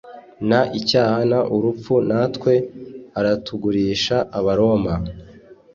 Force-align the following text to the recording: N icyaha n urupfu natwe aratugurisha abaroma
N 0.47 0.51
icyaha 0.79 1.17
n 1.29 1.33
urupfu 1.55 1.93
natwe 2.09 2.53
aratugurisha 3.19 4.17
abaroma 4.39 4.93